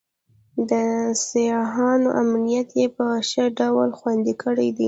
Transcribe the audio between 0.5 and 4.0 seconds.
د سیاحانو امنیت یې په ښه ډول